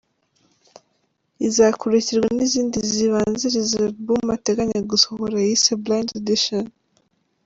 Izakurikirwa 1.47 2.27
n’izindi 2.37 2.77
zizabanziriza 2.89 3.75
album 3.87 4.23
ateganya 4.37 4.79
gusohora 4.91 5.35
yise 5.45 5.71
"Blind 5.83 6.09
Audition". 6.17 6.65